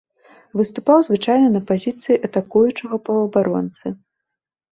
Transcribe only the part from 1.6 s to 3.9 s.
пазіцыі атакуючага паўабаронцы.